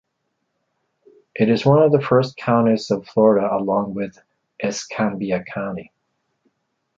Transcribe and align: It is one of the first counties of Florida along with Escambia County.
It 1.35 1.47
is 1.51 1.63
one 1.63 1.83
of 1.83 1.91
the 1.91 2.01
first 2.01 2.35
counties 2.35 2.89
of 2.89 3.05
Florida 3.05 3.47
along 3.53 3.93
with 3.93 4.17
Escambia 4.59 5.43
County. 5.43 5.91